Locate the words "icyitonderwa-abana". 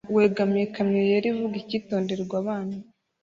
1.61-2.75